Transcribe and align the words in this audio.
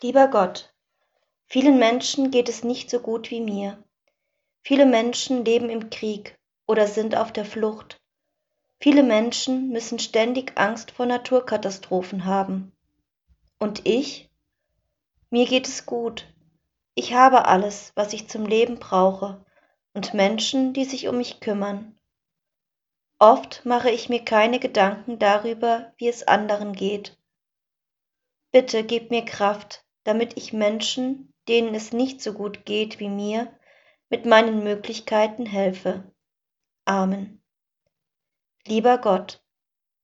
Lieber 0.00 0.28
Gott, 0.28 0.72
vielen 1.46 1.80
Menschen 1.80 2.30
geht 2.30 2.48
es 2.48 2.62
nicht 2.62 2.88
so 2.88 3.00
gut 3.00 3.32
wie 3.32 3.40
mir. 3.40 3.82
Viele 4.62 4.86
Menschen 4.86 5.44
leben 5.44 5.70
im 5.70 5.90
Krieg 5.90 6.38
oder 6.68 6.86
sind 6.86 7.16
auf 7.16 7.32
der 7.32 7.44
Flucht. 7.44 8.00
Viele 8.78 9.02
Menschen 9.02 9.70
müssen 9.70 9.98
ständig 9.98 10.56
Angst 10.56 10.92
vor 10.92 11.06
Naturkatastrophen 11.06 12.26
haben. 12.26 12.70
Und 13.58 13.86
ich? 13.88 14.30
Mir 15.30 15.46
geht 15.46 15.66
es 15.66 15.84
gut. 15.84 16.32
Ich 16.94 17.14
habe 17.14 17.46
alles, 17.46 17.90
was 17.96 18.12
ich 18.12 18.28
zum 18.28 18.46
Leben 18.46 18.78
brauche 18.78 19.44
und 19.94 20.14
Menschen, 20.14 20.74
die 20.74 20.84
sich 20.84 21.08
um 21.08 21.16
mich 21.16 21.40
kümmern. 21.40 21.98
Oft 23.18 23.64
mache 23.64 23.90
ich 23.90 24.08
mir 24.08 24.24
keine 24.24 24.60
Gedanken 24.60 25.18
darüber, 25.18 25.92
wie 25.96 26.06
es 26.06 26.22
anderen 26.22 26.72
geht. 26.72 27.18
Bitte 28.52 28.84
gib 28.84 29.10
mir 29.10 29.24
Kraft, 29.24 29.84
damit 30.08 30.38
ich 30.38 30.54
Menschen, 30.54 31.34
denen 31.48 31.74
es 31.74 31.92
nicht 31.92 32.22
so 32.22 32.32
gut 32.32 32.64
geht 32.64 32.98
wie 32.98 33.10
mir, 33.10 33.54
mit 34.08 34.24
meinen 34.24 34.64
Möglichkeiten 34.64 35.44
helfe. 35.44 36.10
Amen. 36.86 37.42
Lieber 38.66 38.96
Gott, 38.96 39.44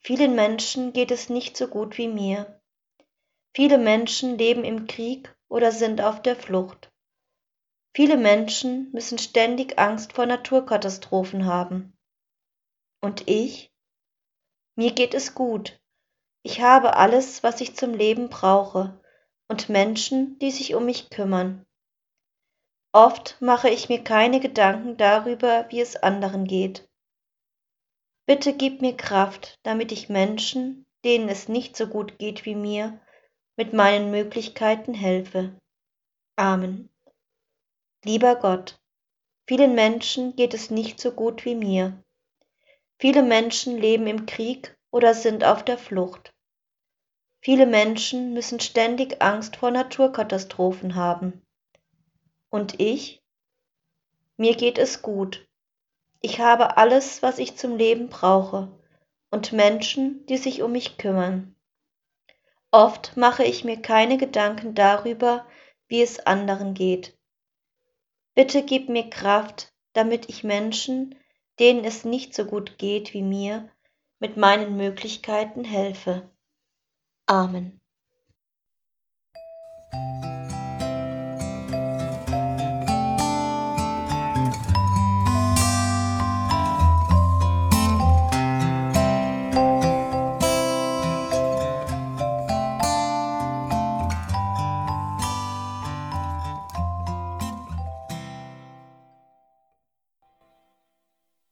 vielen 0.00 0.34
Menschen 0.34 0.92
geht 0.92 1.12
es 1.12 1.28
nicht 1.28 1.56
so 1.56 1.68
gut 1.68 1.98
wie 1.98 2.08
mir. 2.08 2.60
Viele 3.54 3.78
Menschen 3.78 4.36
leben 4.36 4.64
im 4.64 4.88
Krieg 4.88 5.32
oder 5.48 5.70
sind 5.70 6.00
auf 6.00 6.20
der 6.20 6.34
Flucht. 6.34 6.90
Viele 7.94 8.16
Menschen 8.16 8.90
müssen 8.90 9.18
ständig 9.18 9.78
Angst 9.78 10.14
vor 10.14 10.26
Naturkatastrophen 10.26 11.46
haben. 11.46 11.96
Und 13.00 13.28
ich? 13.28 13.72
Mir 14.74 14.90
geht 14.94 15.14
es 15.14 15.36
gut. 15.36 15.80
Ich 16.42 16.60
habe 16.60 16.96
alles, 16.96 17.44
was 17.44 17.60
ich 17.60 17.76
zum 17.76 17.94
Leben 17.94 18.28
brauche 18.28 19.00
und 19.52 19.68
Menschen, 19.68 20.38
die 20.38 20.50
sich 20.50 20.74
um 20.74 20.86
mich 20.86 21.10
kümmern. 21.10 21.66
Oft 22.90 23.36
mache 23.42 23.68
ich 23.68 23.90
mir 23.90 24.02
keine 24.02 24.40
Gedanken 24.40 24.96
darüber, 24.96 25.66
wie 25.68 25.82
es 25.82 25.94
anderen 25.94 26.46
geht. 26.46 26.88
Bitte 28.24 28.54
gib 28.54 28.80
mir 28.80 28.96
Kraft, 28.96 29.58
damit 29.62 29.92
ich 29.92 30.08
Menschen, 30.08 30.86
denen 31.04 31.28
es 31.28 31.48
nicht 31.48 31.76
so 31.76 31.86
gut 31.86 32.18
geht 32.18 32.46
wie 32.46 32.54
mir, 32.54 32.98
mit 33.58 33.74
meinen 33.74 34.10
Möglichkeiten 34.10 34.94
helfe. 34.94 35.54
Amen. 36.36 36.88
Lieber 38.06 38.36
Gott, 38.36 38.80
vielen 39.46 39.74
Menschen 39.74 40.34
geht 40.34 40.54
es 40.54 40.70
nicht 40.70 40.98
so 40.98 41.12
gut 41.12 41.44
wie 41.44 41.56
mir. 41.56 42.02
Viele 42.98 43.22
Menschen 43.22 43.76
leben 43.76 44.06
im 44.06 44.24
Krieg 44.24 44.74
oder 44.90 45.12
sind 45.12 45.44
auf 45.44 45.62
der 45.62 45.76
Flucht. 45.76 46.31
Viele 47.44 47.66
Menschen 47.66 48.34
müssen 48.34 48.60
ständig 48.60 49.20
Angst 49.20 49.56
vor 49.56 49.72
Naturkatastrophen 49.72 50.94
haben. 50.94 51.42
Und 52.50 52.80
ich? 52.80 53.20
Mir 54.36 54.54
geht 54.54 54.78
es 54.78 55.02
gut. 55.02 55.48
Ich 56.20 56.38
habe 56.38 56.76
alles, 56.76 57.20
was 57.20 57.40
ich 57.40 57.56
zum 57.56 57.76
Leben 57.76 58.08
brauche 58.08 58.68
und 59.32 59.52
Menschen, 59.52 60.24
die 60.26 60.36
sich 60.36 60.62
um 60.62 60.70
mich 60.70 60.98
kümmern. 60.98 61.56
Oft 62.70 63.16
mache 63.16 63.42
ich 63.42 63.64
mir 63.64 63.82
keine 63.82 64.18
Gedanken 64.18 64.76
darüber, 64.76 65.44
wie 65.88 66.00
es 66.00 66.20
anderen 66.20 66.74
geht. 66.74 67.18
Bitte 68.34 68.62
gib 68.62 68.88
mir 68.88 69.10
Kraft, 69.10 69.74
damit 69.94 70.28
ich 70.28 70.44
Menschen, 70.44 71.16
denen 71.58 71.84
es 71.84 72.04
nicht 72.04 72.34
so 72.34 72.44
gut 72.44 72.78
geht 72.78 73.14
wie 73.14 73.22
mir, 73.22 73.68
mit 74.20 74.36
meinen 74.36 74.76
Möglichkeiten 74.76 75.64
helfe. 75.64 76.30
Amen. 77.32 77.80